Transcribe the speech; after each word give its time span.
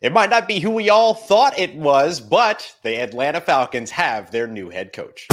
It 0.00 0.12
might 0.12 0.30
not 0.30 0.46
be 0.46 0.60
who 0.60 0.70
we 0.70 0.90
all 0.90 1.12
thought 1.12 1.58
it 1.58 1.74
was, 1.74 2.20
but 2.20 2.76
the 2.84 3.02
Atlanta 3.02 3.40
Falcons 3.40 3.90
have 3.90 4.30
their 4.30 4.46
new 4.46 4.70
head 4.70 4.92
coach. 4.92 5.26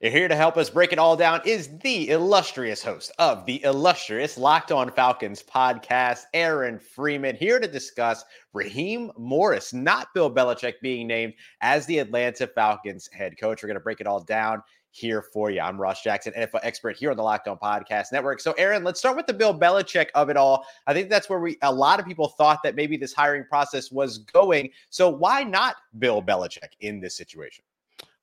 Here 0.00 0.28
to 0.28 0.34
help 0.34 0.56
us 0.56 0.70
break 0.70 0.94
it 0.94 0.98
all 0.98 1.14
down 1.14 1.42
is 1.44 1.68
the 1.82 2.08
illustrious 2.08 2.82
host 2.82 3.12
of 3.18 3.44
the 3.44 3.62
illustrious 3.64 4.38
Locked 4.38 4.72
On 4.72 4.90
Falcons 4.90 5.42
podcast, 5.42 6.22
Aaron 6.32 6.78
Freeman, 6.78 7.36
here 7.36 7.60
to 7.60 7.68
discuss 7.68 8.24
Raheem 8.54 9.12
Morris, 9.18 9.74
not 9.74 10.08
Bill 10.14 10.34
Belichick, 10.34 10.76
being 10.80 11.06
named 11.06 11.34
as 11.60 11.84
the 11.84 11.98
Atlanta 11.98 12.46
Falcons 12.46 13.10
head 13.12 13.38
coach. 13.38 13.62
We're 13.62 13.66
going 13.66 13.74
to 13.74 13.80
break 13.80 14.00
it 14.00 14.06
all 14.06 14.20
down 14.20 14.62
here 14.90 15.22
for 15.22 15.50
you. 15.50 15.60
I'm 15.60 15.80
Ross 15.80 16.02
Jackson, 16.02 16.32
NFL 16.32 16.60
expert 16.62 16.96
here 16.96 17.10
on 17.10 17.16
the 17.16 17.22
Locked 17.22 17.48
On 17.48 17.56
Podcast 17.56 18.12
Network. 18.12 18.40
So, 18.40 18.52
Aaron, 18.52 18.84
let's 18.84 18.98
start 18.98 19.16
with 19.16 19.26
the 19.26 19.32
Bill 19.32 19.56
Belichick 19.56 20.08
of 20.14 20.30
it 20.30 20.36
all. 20.36 20.66
I 20.86 20.92
think 20.92 21.08
that's 21.08 21.28
where 21.28 21.40
we 21.40 21.58
a 21.62 21.72
lot 21.72 22.00
of 22.00 22.06
people 22.06 22.28
thought 22.28 22.60
that 22.64 22.74
maybe 22.74 22.96
this 22.96 23.12
hiring 23.12 23.44
process 23.44 23.90
was 23.90 24.18
going. 24.18 24.70
So, 24.90 25.08
why 25.08 25.42
not 25.42 25.76
Bill 25.98 26.22
Belichick 26.22 26.70
in 26.80 27.00
this 27.00 27.16
situation? 27.16 27.64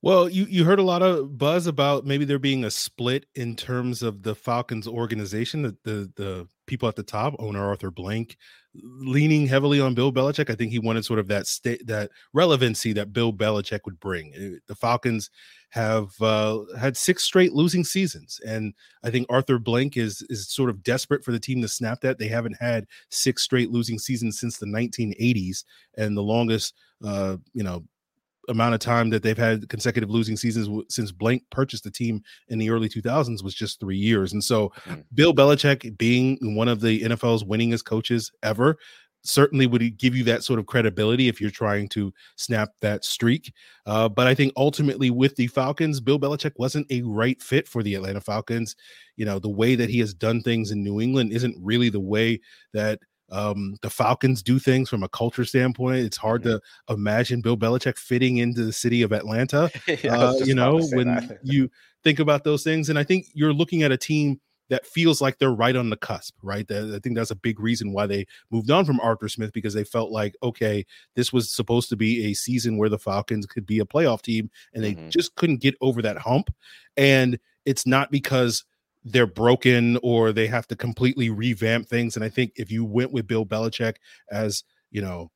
Well, 0.03 0.29
you, 0.29 0.45
you 0.45 0.63
heard 0.63 0.79
a 0.79 0.83
lot 0.83 1.01
of 1.01 1.37
buzz 1.37 1.65
about 1.65 2.05
maybe 2.05 2.23
there 2.23 2.37
being 2.37 2.63
a 2.63 2.71
split 2.71 3.25
in 3.33 3.55
terms 3.55 4.03
of 4.03 4.21
the 4.21 4.35
Falcons 4.35 4.87
organization. 4.87 5.63
The 5.63 5.77
the, 5.83 6.11
the 6.15 6.47
people 6.67 6.87
at 6.87 6.95
the 6.95 7.03
top, 7.03 7.35
owner 7.39 7.65
Arthur 7.65 7.89
Blank, 7.89 8.37
leaning 8.75 9.47
heavily 9.47 9.79
on 9.81 9.95
Bill 9.95 10.13
Belichick. 10.13 10.51
I 10.51 10.55
think 10.55 10.71
he 10.71 10.77
wanted 10.77 11.03
sort 11.03 11.17
of 11.17 11.27
that 11.29 11.47
state 11.47 11.87
that 11.87 12.11
relevancy 12.31 12.93
that 12.93 13.11
Bill 13.11 13.33
Belichick 13.33 13.79
would 13.85 13.99
bring. 13.99 14.33
Eh, 14.35 14.59
the 14.67 14.75
Falcons 14.75 15.31
have 15.69 16.09
uh, 16.21 16.59
had 16.79 16.95
six 16.95 17.23
straight 17.23 17.53
losing 17.53 17.83
seasons, 17.83 18.39
and 18.45 18.75
I 19.03 19.09
think 19.09 19.25
Arthur 19.29 19.57
Blank 19.57 19.97
is 19.97 20.21
is 20.29 20.47
sort 20.47 20.69
of 20.69 20.83
desperate 20.83 21.23
for 21.23 21.31
the 21.31 21.39
team 21.39 21.59
to 21.63 21.67
snap 21.67 22.01
that. 22.01 22.19
They 22.19 22.27
haven't 22.27 22.57
had 22.59 22.85
six 23.09 23.41
straight 23.41 23.71
losing 23.71 23.97
seasons 23.97 24.39
since 24.39 24.57
the 24.57 24.67
1980s, 24.67 25.63
and 25.97 26.15
the 26.15 26.21
longest, 26.21 26.75
uh, 27.03 27.37
you 27.53 27.63
know, 27.63 27.83
amount 28.47 28.73
of 28.73 28.79
time 28.79 29.09
that 29.09 29.23
they've 29.23 29.37
had 29.37 29.69
consecutive 29.69 30.09
losing 30.09 30.37
seasons 30.37 30.69
since 30.89 31.11
Blank 31.11 31.43
purchased 31.51 31.83
the 31.83 31.91
team 31.91 32.21
in 32.49 32.59
the 32.59 32.69
early 32.69 32.89
2000s 32.89 33.43
was 33.43 33.53
just 33.53 33.79
three 33.79 33.97
years. 33.97 34.33
And 34.33 34.43
so, 34.43 34.69
mm. 34.85 35.03
Bill 35.13 35.33
Belichick 35.33 35.97
being 35.97 36.37
one 36.55 36.67
of 36.67 36.81
the 36.81 37.01
NFL's 37.01 37.43
winningest 37.43 37.85
coaches 37.85 38.31
ever 38.43 38.77
certainly 39.23 39.67
would 39.67 39.97
give 39.97 40.15
you 40.15 40.23
that 40.23 40.43
sort 40.43 40.59
of 40.59 40.65
credibility 40.65 41.27
if 41.27 41.41
you're 41.41 41.49
trying 41.49 41.87
to 41.89 42.13
snap 42.37 42.69
that 42.81 43.03
streak. 43.03 43.53
Uh, 43.85 44.07
but 44.07 44.27
I 44.27 44.33
think 44.33 44.53
ultimately 44.55 45.09
with 45.09 45.35
the 45.35 45.47
Falcons, 45.47 45.99
Bill 45.99 46.19
Belichick 46.19 46.53
wasn't 46.57 46.89
a 46.91 47.01
right 47.01 47.41
fit 47.41 47.67
for 47.67 47.83
the 47.83 47.95
Atlanta 47.95 48.21
Falcons. 48.21 48.75
You 49.15 49.25
know, 49.25 49.39
the 49.39 49.49
way 49.49 49.75
that 49.75 49.89
he 49.89 49.99
has 49.99 50.13
done 50.13 50.41
things 50.41 50.71
in 50.71 50.83
New 50.83 51.01
England 51.01 51.33
isn't 51.33 51.57
really 51.61 51.89
the 51.89 51.99
way 51.99 52.39
that 52.73 52.99
um, 53.29 53.75
the 53.81 53.89
Falcons 53.89 54.41
do 54.41 54.59
things 54.59 54.89
from 54.89 55.03
a 55.03 55.09
culture 55.09 55.45
standpoint. 55.45 56.05
It's 56.05 56.17
hard 56.17 56.43
mm-hmm. 56.43 56.57
to 56.57 56.93
imagine 56.93 57.41
Bill 57.41 57.57
Belichick 57.57 57.97
fitting 57.97 58.37
into 58.37 58.63
the 58.63 58.73
city 58.73 59.01
of 59.01 59.11
Atlanta. 59.11 59.69
yeah, 60.03 60.17
uh, 60.17 60.33
you 60.43 60.55
know, 60.55 60.79
when 60.91 61.37
you 61.43 61.69
think 62.03 62.19
about 62.19 62.43
those 62.43 62.63
things, 62.63 62.89
and 62.89 62.97
I 62.97 63.03
think 63.03 63.27
you're 63.33 63.53
looking 63.53 63.83
at 63.83 63.91
a 63.91 63.97
team 63.97 64.39
that 64.69 64.85
feels 64.85 65.21
like 65.21 65.37
they're 65.37 65.51
right 65.51 65.75
on 65.75 65.89
the 65.89 65.97
cusp, 65.97 66.35
right? 66.41 66.69
I 66.69 66.99
think 66.99 67.15
that's 67.15 67.31
a 67.31 67.35
big 67.35 67.59
reason 67.59 67.93
why 67.93 68.05
they 68.05 68.25
moved 68.51 68.69
on 68.69 68.83
from 68.83 68.99
Arthur 68.99 69.29
Smith 69.29 69.53
because 69.53 69.73
they 69.73 69.85
felt 69.85 70.11
like, 70.11 70.35
okay, 70.43 70.85
this 71.15 71.31
was 71.31 71.49
supposed 71.49 71.89
to 71.89 71.95
be 71.95 72.25
a 72.25 72.33
season 72.33 72.77
where 72.77 72.89
the 72.89 72.99
Falcons 72.99 73.45
could 73.45 73.65
be 73.65 73.79
a 73.79 73.85
playoff 73.85 74.21
team, 74.21 74.49
and 74.73 74.83
they 74.83 74.93
mm-hmm. 74.93 75.09
just 75.09 75.35
couldn't 75.35 75.61
get 75.61 75.75
over 75.81 76.01
that 76.01 76.17
hump. 76.17 76.53
And 76.97 77.39
it's 77.65 77.85
not 77.85 78.11
because 78.11 78.65
they're 79.11 79.27
broken 79.27 79.97
or 80.03 80.31
they 80.31 80.47
have 80.47 80.67
to 80.67 80.75
completely 80.75 81.29
revamp 81.29 81.87
things. 81.87 82.15
And 82.15 82.23
I 82.23 82.29
think 82.29 82.53
if 82.55 82.71
you 82.71 82.85
went 82.85 83.11
with 83.11 83.27
Bill 83.27 83.45
Belichick 83.45 83.95
as, 84.31 84.63
you 84.91 85.01
know, 85.01 85.31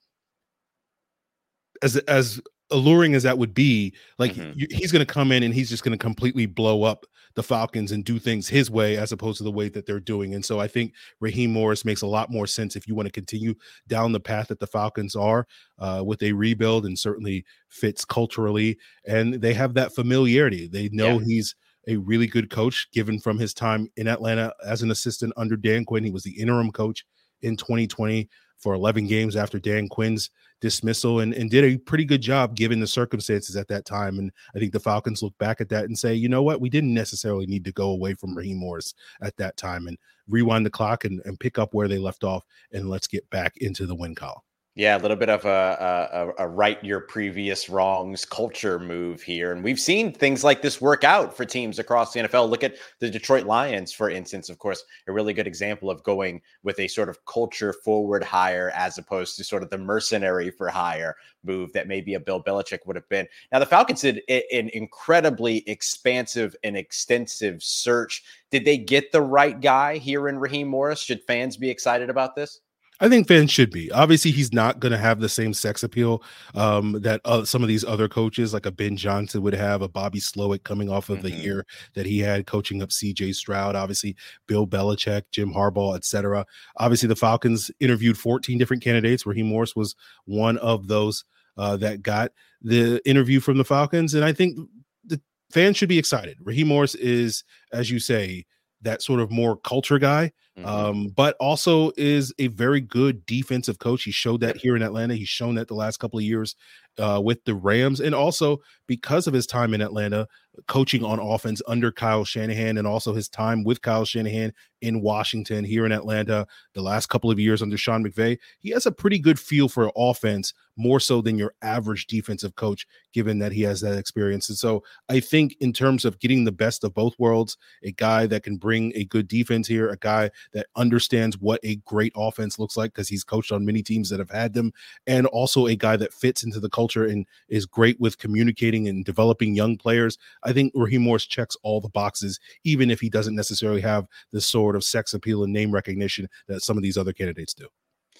as 1.81 1.97
as 1.97 2.41
alluring 2.69 3.15
as 3.15 3.23
that 3.23 3.37
would 3.37 3.53
be, 3.53 3.93
like 4.17 4.33
mm-hmm. 4.33 4.57
you, 4.57 4.67
he's 4.71 4.91
going 4.91 5.05
to 5.05 5.13
come 5.13 5.31
in 5.31 5.43
and 5.43 5.53
he's 5.53 5.69
just 5.69 5.83
going 5.83 5.97
to 5.97 6.01
completely 6.01 6.45
blow 6.45 6.83
up 6.83 7.05
the 7.35 7.43
Falcons 7.43 7.91
and 7.91 8.03
do 8.03 8.19
things 8.19 8.47
his 8.47 8.69
way 8.69 8.97
as 8.97 9.11
opposed 9.11 9.37
to 9.37 9.43
the 9.43 9.51
way 9.51 9.69
that 9.69 9.85
they're 9.85 9.99
doing. 9.99 10.33
And 10.35 10.43
so 10.43 10.59
I 10.59 10.67
think 10.67 10.93
Raheem 11.19 11.51
Morris 11.51 11.85
makes 11.85 12.01
a 12.01 12.07
lot 12.07 12.29
more 12.29 12.47
sense 12.47 12.75
if 12.75 12.87
you 12.87 12.95
want 12.95 13.07
to 13.07 13.11
continue 13.11 13.55
down 13.87 14.11
the 14.11 14.19
path 14.19 14.47
that 14.49 14.59
the 14.59 14.67
Falcons 14.67 15.15
are 15.15 15.47
uh, 15.79 16.03
with 16.05 16.21
a 16.23 16.33
rebuild 16.33 16.85
and 16.85 16.97
certainly 16.97 17.45
fits 17.69 18.03
culturally. 18.03 18.77
And 19.07 19.35
they 19.35 19.53
have 19.53 19.73
that 19.75 19.95
familiarity. 19.95 20.67
They 20.67 20.89
know 20.89 21.19
yeah. 21.19 21.25
he's 21.25 21.55
a 21.87 21.97
really 21.97 22.27
good 22.27 22.49
coach 22.49 22.87
given 22.91 23.19
from 23.19 23.39
his 23.39 23.53
time 23.53 23.89
in 23.97 24.07
Atlanta 24.07 24.53
as 24.65 24.81
an 24.81 24.91
assistant 24.91 25.33
under 25.37 25.55
Dan 25.55 25.85
Quinn. 25.85 26.03
He 26.03 26.11
was 26.11 26.23
the 26.23 26.39
interim 26.39 26.71
coach 26.71 27.05
in 27.41 27.57
2020 27.57 28.29
for 28.59 28.73
11 28.73 29.07
games 29.07 29.35
after 29.35 29.59
Dan 29.59 29.87
Quinn's 29.87 30.29
dismissal 30.61 31.21
and, 31.21 31.33
and 31.33 31.49
did 31.49 31.63
a 31.63 31.77
pretty 31.77 32.05
good 32.05 32.21
job 32.21 32.55
given 32.55 32.79
the 32.79 32.87
circumstances 32.87 33.55
at 33.55 33.67
that 33.67 33.85
time. 33.85 34.19
And 34.19 34.31
I 34.55 34.59
think 34.59 34.71
the 34.71 34.79
Falcons 34.79 35.23
look 35.23 35.35
back 35.39 35.59
at 35.59 35.69
that 35.69 35.85
and 35.85 35.97
say, 35.97 36.13
you 36.13 36.29
know 36.29 36.43
what, 36.43 36.61
we 36.61 36.69
didn't 36.69 36.93
necessarily 36.93 37.47
need 37.47 37.65
to 37.65 37.71
go 37.71 37.89
away 37.89 38.13
from 38.13 38.37
Raheem 38.37 38.57
Morris 38.57 38.93
at 39.21 39.35
that 39.37 39.57
time 39.57 39.87
and 39.87 39.97
rewind 40.29 40.65
the 40.65 40.69
clock 40.69 41.03
and, 41.05 41.19
and 41.25 41.39
pick 41.39 41.57
up 41.57 41.73
where 41.73 41.87
they 41.87 41.97
left 41.97 42.23
off 42.23 42.45
and 42.71 42.89
let's 42.89 43.07
get 43.07 43.27
back 43.31 43.57
into 43.57 43.87
the 43.87 43.95
win 43.95 44.13
column. 44.13 44.41
Yeah, 44.75 44.95
a 44.95 44.99
little 44.99 45.17
bit 45.17 45.27
of 45.29 45.43
a, 45.43 46.33
a, 46.37 46.45
a, 46.45 46.47
right 46.47 46.81
your 46.81 47.01
previous 47.01 47.67
wrongs 47.67 48.23
culture 48.23 48.79
move 48.79 49.21
here. 49.21 49.51
And 49.51 49.61
we've 49.61 49.79
seen 49.79 50.13
things 50.13 50.45
like 50.45 50.61
this 50.61 50.79
work 50.79 51.03
out 51.03 51.35
for 51.35 51.43
teams 51.43 51.77
across 51.77 52.13
the 52.13 52.21
NFL. 52.21 52.49
Look 52.49 52.63
at 52.63 52.75
the 52.99 53.09
Detroit 53.09 53.45
Lions, 53.45 53.91
for 53.91 54.09
instance, 54.09 54.47
of 54.47 54.59
course, 54.59 54.81
a 55.09 55.11
really 55.11 55.33
good 55.33 55.45
example 55.45 55.89
of 55.89 56.01
going 56.03 56.41
with 56.63 56.79
a 56.79 56.87
sort 56.87 57.09
of 57.09 57.19
culture 57.25 57.73
forward 57.83 58.23
hire 58.23 58.71
as 58.73 58.97
opposed 58.97 59.35
to 59.35 59.43
sort 59.43 59.61
of 59.61 59.69
the 59.71 59.77
mercenary 59.77 60.49
for 60.49 60.69
hire 60.69 61.17
move 61.43 61.73
that 61.73 61.89
maybe 61.89 62.13
a 62.13 62.19
Bill 62.19 62.41
Belichick 62.41 62.79
would 62.85 62.95
have 62.95 63.09
been. 63.09 63.27
Now, 63.51 63.59
the 63.59 63.65
Falcons 63.65 63.99
did 63.99 64.21
an 64.29 64.69
incredibly 64.69 65.67
expansive 65.67 66.55
and 66.63 66.77
extensive 66.77 67.61
search. 67.61 68.23
Did 68.51 68.63
they 68.63 68.77
get 68.77 69.11
the 69.11 69.21
right 69.21 69.59
guy 69.59 69.97
here 69.97 70.29
in 70.29 70.39
Raheem 70.39 70.69
Morris? 70.69 71.01
Should 71.01 71.23
fans 71.23 71.57
be 71.57 71.69
excited 71.69 72.09
about 72.09 72.37
this? 72.37 72.61
I 73.01 73.09
think 73.09 73.27
fans 73.27 73.49
should 73.49 73.71
be. 73.71 73.91
Obviously, 73.91 74.29
he's 74.29 74.53
not 74.53 74.79
going 74.79 74.91
to 74.91 74.97
have 74.97 75.19
the 75.19 75.27
same 75.27 75.53
sex 75.55 75.81
appeal 75.81 76.23
um, 76.53 76.99
that 77.01 77.19
uh, 77.25 77.43
some 77.43 77.63
of 77.63 77.67
these 77.67 77.83
other 77.83 78.07
coaches, 78.07 78.53
like 78.53 78.67
a 78.67 78.71
Ben 78.71 78.95
Johnson, 78.95 79.41
would 79.41 79.55
have. 79.55 79.81
A 79.81 79.89
Bobby 79.89 80.19
Slowik 80.19 80.63
coming 80.63 80.87
off 80.87 81.09
of 81.09 81.17
mm-hmm. 81.17 81.27
the 81.27 81.31
year 81.31 81.65
that 81.95 82.05
he 82.05 82.19
had 82.19 82.45
coaching 82.45 82.83
up 82.83 82.91
C.J. 82.91 83.33
Stroud. 83.33 83.75
Obviously, 83.75 84.15
Bill 84.47 84.67
Belichick, 84.67 85.23
Jim 85.31 85.51
Harbaugh, 85.51 85.95
etc. 85.95 86.45
Obviously, 86.77 87.07
the 87.07 87.15
Falcons 87.15 87.71
interviewed 87.79 88.19
14 88.19 88.59
different 88.59 88.83
candidates. 88.83 89.25
Raheem 89.25 89.47
Morris 89.47 89.75
was 89.75 89.95
one 90.25 90.59
of 90.59 90.87
those 90.87 91.25
uh, 91.57 91.77
that 91.77 92.03
got 92.03 92.31
the 92.61 93.01
interview 93.03 93.39
from 93.39 93.57
the 93.57 93.65
Falcons, 93.65 94.13
and 94.13 94.23
I 94.23 94.31
think 94.31 94.59
the 95.05 95.19
fans 95.51 95.75
should 95.75 95.89
be 95.89 95.97
excited. 95.97 96.37
Raheem 96.39 96.67
Morris 96.67 96.93
is, 96.93 97.43
as 97.73 97.89
you 97.89 97.97
say, 97.97 98.45
that 98.81 99.01
sort 99.01 99.19
of 99.19 99.31
more 99.31 99.57
culture 99.57 99.99
guy, 99.99 100.31
mm-hmm. 100.57 100.67
um, 100.67 101.07
but 101.09 101.35
also 101.39 101.91
is 101.97 102.33
a 102.39 102.47
very 102.47 102.81
good 102.81 103.25
defensive 103.25 103.79
coach. 103.79 104.03
He 104.03 104.11
showed 104.11 104.41
that 104.41 104.57
here 104.57 104.75
in 104.75 104.81
Atlanta. 104.81 105.15
He's 105.15 105.29
shown 105.29 105.55
that 105.55 105.67
the 105.67 105.75
last 105.75 105.97
couple 105.97 106.19
of 106.19 106.25
years 106.25 106.55
uh, 106.97 107.21
with 107.23 107.43
the 107.45 107.55
Rams, 107.55 107.99
and 107.99 108.15
also 108.15 108.59
because 108.87 109.27
of 109.27 109.33
his 109.33 109.47
time 109.47 109.73
in 109.73 109.81
Atlanta, 109.81 110.27
coaching 110.67 111.03
on 111.03 111.19
offense 111.19 111.61
under 111.67 111.91
Kyle 111.91 112.25
Shanahan, 112.25 112.77
and 112.77 112.87
also 112.87 113.13
his 113.13 113.29
time 113.29 113.63
with 113.63 113.81
Kyle 113.81 114.05
Shanahan 114.05 114.53
in 114.81 115.01
Washington, 115.01 115.63
here 115.63 115.85
in 115.85 115.91
Atlanta, 115.91 116.47
the 116.73 116.81
last 116.81 117.07
couple 117.07 117.31
of 117.31 117.39
years 117.39 117.61
under 117.61 117.77
Sean 117.77 118.03
McVay, 118.03 118.37
he 118.59 118.69
has 118.71 118.85
a 118.85 118.91
pretty 118.91 119.19
good 119.19 119.39
feel 119.39 119.69
for 119.69 119.91
offense, 119.95 120.53
more 120.77 120.99
so 120.99 121.21
than 121.21 121.37
your 121.37 121.53
average 121.61 122.07
defensive 122.07 122.55
coach, 122.55 122.87
given 123.13 123.39
that 123.39 123.51
he 123.51 123.61
has 123.61 123.81
that 123.81 123.97
experience. 123.97 124.49
And 124.49 124.57
so 124.57 124.83
I 125.09 125.19
think, 125.19 125.55
in 125.59 125.73
terms 125.73 126.05
of 126.05 126.19
getting 126.19 126.45
the 126.45 126.51
best 126.51 126.83
of 126.83 126.93
both 126.93 127.13
worlds, 127.19 127.57
a 127.83 127.91
guy 127.91 128.25
that 128.27 128.43
can 128.43 128.57
bring 128.57 128.91
a 128.95 129.03
good 129.05 129.27
defense 129.27 129.67
here, 129.67 129.89
a 129.89 129.97
guy 129.97 130.31
that 130.53 130.67
understands 130.75 131.37
what 131.37 131.59
a 131.63 131.75
great 131.77 132.13
offense 132.15 132.57
looks 132.57 132.77
like 132.77 132.93
because 132.93 133.09
he's 133.09 133.23
coached 133.23 133.51
on 133.51 133.65
many 133.65 133.83
teams 133.83 134.09
that 134.09 134.19
have 134.19 134.29
had 134.29 134.53
them, 134.53 134.73
and 135.05 135.27
also 135.27 135.67
a 135.67 135.75
guy 135.75 135.97
that 135.97 136.13
fits 136.13 136.43
into 136.43 136.59
the 136.59 136.69
culture 136.69 137.05
and 137.05 137.27
is 137.49 137.65
great 137.65 137.99
with 137.99 138.17
communicating 138.17 138.87
and 138.87 139.05
developing 139.05 139.53
young 139.53 139.77
players. 139.77 140.17
I 140.43 140.53
think 140.53 140.71
Raheem 140.73 141.01
Morris 141.01 141.25
checks 141.25 141.57
all 141.63 141.81
the 141.81 141.89
boxes, 141.89 142.39
even 142.63 142.89
if 142.89 142.99
he 142.99 143.09
doesn't 143.09 143.35
necessarily 143.35 143.81
have 143.81 144.07
the 144.31 144.41
sort 144.71 144.77
of 144.77 144.83
sex 144.85 145.13
appeal 145.13 145.43
and 145.43 145.51
name 145.51 145.71
recognition 145.71 146.29
that 146.47 146.63
some 146.63 146.77
of 146.77 146.83
these 146.83 146.97
other 146.97 147.11
candidates 147.11 147.53
do. 147.53 147.67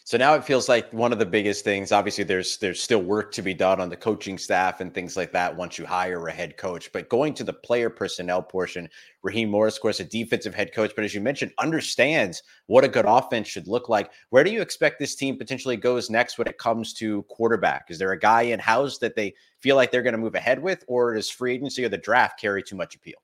So 0.03 0.17
now 0.17 0.33
it 0.33 0.43
feels 0.43 0.67
like 0.67 0.91
one 0.91 1.13
of 1.13 1.19
the 1.19 1.25
biggest 1.25 1.63
things. 1.63 1.93
Obviously, 1.93 2.25
there's 2.25 2.57
there's 2.57 2.81
still 2.81 3.01
work 3.01 3.31
to 3.33 3.41
be 3.41 3.53
done 3.53 3.79
on 3.79 3.87
the 3.87 3.95
coaching 3.95 4.37
staff 4.37 4.81
and 4.81 4.93
things 4.93 5.15
like 5.15 5.31
that 5.31 5.55
once 5.55 5.77
you 5.77 5.85
hire 5.85 6.27
a 6.27 6.31
head 6.33 6.57
coach. 6.57 6.91
But 6.91 7.07
going 7.07 7.33
to 7.35 7.45
the 7.45 7.53
player 7.53 7.89
personnel 7.89 8.41
portion, 8.41 8.89
Raheem 9.21 9.49
Morris, 9.49 9.77
of 9.77 9.81
course, 9.81 10.01
a 10.01 10.03
defensive 10.03 10.55
head 10.55 10.73
coach, 10.73 10.91
but 10.95 11.05
as 11.05 11.13
you 11.13 11.21
mentioned, 11.21 11.53
understands 11.59 12.43
what 12.65 12.83
a 12.83 12.89
good 12.89 13.05
offense 13.07 13.47
should 13.47 13.67
look 13.67 13.87
like. 13.87 14.11
Where 14.31 14.43
do 14.43 14.51
you 14.51 14.61
expect 14.61 14.99
this 14.99 15.15
team 15.15 15.37
potentially 15.37 15.77
goes 15.77 16.09
next 16.09 16.37
when 16.37 16.47
it 16.47 16.57
comes 16.57 16.93
to 16.95 17.23
quarterback? 17.29 17.85
Is 17.89 17.99
there 17.99 18.11
a 18.11 18.19
guy 18.19 18.41
in 18.41 18.59
house 18.59 18.97
that 18.97 19.15
they 19.15 19.33
feel 19.59 19.77
like 19.77 19.91
they're 19.91 20.01
going 20.01 20.15
to 20.15 20.17
move 20.17 20.35
ahead 20.35 20.61
with, 20.61 20.83
or 20.87 21.13
does 21.13 21.29
free 21.29 21.53
agency 21.53 21.85
or 21.85 21.89
the 21.89 21.97
draft 21.97 22.41
carry 22.41 22.63
too 22.63 22.75
much 22.75 22.95
appeal? 22.95 23.19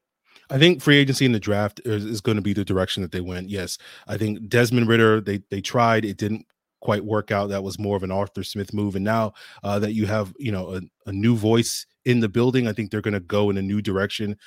I 0.50 0.58
think 0.58 0.82
free 0.82 0.98
agency 0.98 1.26
in 1.26 1.32
the 1.32 1.40
draft 1.40 1.82
is, 1.86 2.06
is, 2.06 2.22
going 2.22 2.38
to 2.38 2.42
be 2.42 2.54
the 2.54 2.66
direction 2.66 3.04
that 3.04 3.12
they 3.12 3.22
went. 3.22 3.50
Yes, 3.50 3.78
I 4.08 4.18
think 4.18 4.48
Desmond 4.48 4.88
Ridder 4.88 5.22
they 5.22 5.42
they 5.50 5.62
tried 5.62 6.06
it 6.06 6.18
didn't 6.18 6.46
quite 6.80 7.04
work 7.04 7.32
out. 7.32 7.50
That 7.50 7.64
was 7.64 7.80
more 7.80 7.98
of 7.98 8.04
an 8.04 8.12
Arthur 8.12 8.44
Smith 8.44 8.74
move, 8.74 8.96
and 8.96 9.04
now 9.04 9.34
uh, 9.64 9.80
that 9.80 9.94
you 9.94 10.06
have 10.06 10.34
you 10.38 10.52
know 10.52 10.76
a, 10.76 10.82
a 11.08 11.12
new 11.12 11.36
voice 11.36 11.88
in 12.08 12.22
the 12.22 12.30
building. 12.30 12.70
I 12.70 12.74
think 12.74 12.90
they're 12.90 13.02
going 13.02 13.14
to 13.14 13.20
go 13.20 13.50
in 13.50 13.58
a 13.58 13.62
new 13.62 13.82
direction. 13.82 14.38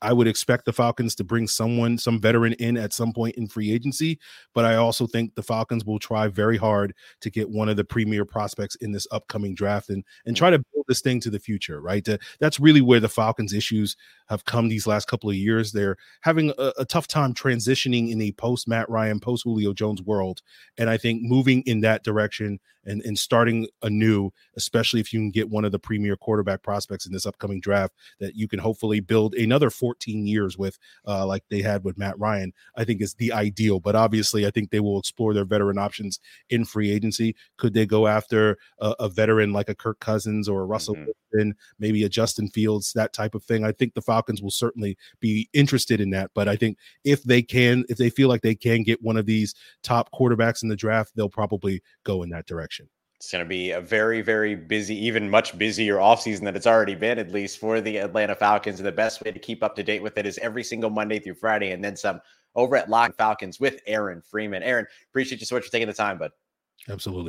I 0.00 0.14
would 0.14 0.26
expect 0.26 0.64
the 0.64 0.72
Falcons 0.72 1.14
to 1.16 1.24
bring 1.24 1.46
someone, 1.46 1.98
some 1.98 2.18
veteran 2.18 2.54
in 2.54 2.78
at 2.78 2.94
some 2.94 3.12
point 3.12 3.34
in 3.36 3.46
free 3.46 3.72
agency, 3.72 4.18
but 4.54 4.64
I 4.64 4.76
also 4.76 5.06
think 5.06 5.34
the 5.34 5.42
Falcons 5.42 5.84
will 5.84 5.98
try 5.98 6.28
very 6.28 6.56
hard 6.56 6.94
to 7.20 7.30
get 7.30 7.50
one 7.50 7.68
of 7.68 7.76
the 7.76 7.84
premier 7.84 8.24
prospects 8.24 8.74
in 8.76 8.92
this 8.92 9.06
upcoming 9.10 9.54
draft 9.54 9.90
and 9.90 10.02
and 10.24 10.34
try 10.34 10.48
to 10.48 10.64
build 10.72 10.86
this 10.88 11.02
thing 11.02 11.20
to 11.20 11.30
the 11.30 11.38
future, 11.38 11.80
right? 11.82 12.08
that's 12.40 12.58
really 12.58 12.80
where 12.80 13.00
the 13.00 13.08
Falcons 13.08 13.52
issues 13.52 13.96
have 14.28 14.46
come 14.46 14.68
these 14.68 14.86
last 14.86 15.06
couple 15.06 15.28
of 15.28 15.36
years. 15.36 15.72
They're 15.72 15.96
having 16.22 16.52
a, 16.56 16.72
a 16.78 16.84
tough 16.86 17.06
time 17.06 17.34
transitioning 17.34 18.10
in 18.10 18.20
a 18.22 18.32
post 18.32 18.66
Matt 18.66 18.88
Ryan, 18.88 19.20
post 19.20 19.44
Julio 19.44 19.74
Jones 19.74 20.00
world, 20.00 20.40
and 20.78 20.88
I 20.88 20.96
think 20.96 21.22
moving 21.22 21.62
in 21.66 21.82
that 21.82 22.02
direction 22.02 22.60
and 22.84 23.02
and 23.02 23.18
starting 23.18 23.68
anew, 23.82 24.30
especially 24.56 25.00
if 25.00 25.12
you 25.12 25.20
can 25.20 25.30
get 25.30 25.50
one 25.50 25.64
of 25.64 25.72
the 25.72 25.78
premier 26.10 26.16
quarterback 26.16 26.62
prospects 26.62 27.06
in 27.06 27.12
this 27.12 27.26
upcoming 27.26 27.60
draft 27.60 27.94
that 28.18 28.34
you 28.34 28.48
can 28.48 28.58
hopefully 28.58 29.00
build 29.00 29.34
another 29.34 29.70
14 29.70 30.26
years 30.26 30.58
with, 30.58 30.78
uh, 31.06 31.26
like 31.26 31.44
they 31.50 31.62
had 31.62 31.84
with 31.84 31.98
Matt 31.98 32.18
Ryan, 32.18 32.52
I 32.76 32.84
think 32.84 33.00
is 33.00 33.14
the 33.14 33.32
ideal. 33.32 33.80
But 33.80 33.96
obviously, 33.96 34.46
I 34.46 34.50
think 34.50 34.70
they 34.70 34.80
will 34.80 34.98
explore 34.98 35.34
their 35.34 35.44
veteran 35.44 35.78
options 35.78 36.18
in 36.48 36.64
free 36.64 36.90
agency. 36.90 37.36
Could 37.58 37.74
they 37.74 37.86
go 37.86 38.06
after 38.06 38.58
a, 38.80 38.94
a 39.00 39.08
veteran 39.08 39.52
like 39.52 39.68
a 39.68 39.74
Kirk 39.74 40.00
Cousins 40.00 40.48
or 40.48 40.62
a 40.62 40.66
Russell 40.66 40.96
mm-hmm. 40.96 41.10
Wilson, 41.32 41.54
maybe 41.78 42.02
a 42.04 42.08
Justin 42.08 42.48
Fields, 42.48 42.92
that 42.94 43.12
type 43.12 43.34
of 43.34 43.44
thing? 43.44 43.64
I 43.64 43.72
think 43.72 43.94
the 43.94 44.02
Falcons 44.02 44.42
will 44.42 44.50
certainly 44.50 44.96
be 45.20 45.48
interested 45.52 46.00
in 46.00 46.10
that. 46.10 46.30
But 46.34 46.48
I 46.48 46.56
think 46.56 46.78
if 47.04 47.22
they 47.22 47.42
can, 47.42 47.84
if 47.88 47.98
they 47.98 48.10
feel 48.10 48.28
like 48.28 48.42
they 48.42 48.54
can 48.54 48.82
get 48.82 49.02
one 49.02 49.16
of 49.16 49.26
these 49.26 49.54
top 49.82 50.10
quarterbacks 50.12 50.62
in 50.62 50.68
the 50.68 50.76
draft, 50.76 51.12
they'll 51.14 51.28
probably 51.28 51.82
go 52.04 52.22
in 52.22 52.30
that 52.30 52.46
direction. 52.46 52.88
It's 53.20 53.30
going 53.30 53.44
to 53.44 53.48
be 53.48 53.72
a 53.72 53.82
very, 53.82 54.22
very 54.22 54.54
busy, 54.54 54.96
even 55.04 55.28
much 55.28 55.58
busier 55.58 55.96
offseason 55.96 56.40
than 56.44 56.56
it's 56.56 56.66
already 56.66 56.94
been, 56.94 57.18
at 57.18 57.30
least 57.30 57.58
for 57.58 57.82
the 57.82 57.98
Atlanta 57.98 58.34
Falcons. 58.34 58.80
And 58.80 58.86
the 58.86 58.92
best 58.92 59.22
way 59.22 59.30
to 59.30 59.38
keep 59.38 59.62
up 59.62 59.76
to 59.76 59.82
date 59.82 60.02
with 60.02 60.16
it 60.16 60.24
is 60.24 60.38
every 60.38 60.64
single 60.64 60.88
Monday 60.88 61.18
through 61.18 61.34
Friday 61.34 61.72
and 61.72 61.84
then 61.84 61.96
some 61.96 62.22
over 62.54 62.76
at 62.76 62.88
Lock 62.88 63.14
Falcons 63.18 63.60
with 63.60 63.82
Aaron 63.86 64.22
Freeman. 64.22 64.62
Aaron, 64.62 64.86
appreciate 65.10 65.38
you 65.38 65.46
so 65.46 65.54
much 65.54 65.66
for 65.66 65.70
taking 65.70 65.86
the 65.86 65.92
time, 65.92 66.16
bud. 66.16 66.30
Absolutely. 66.88 67.28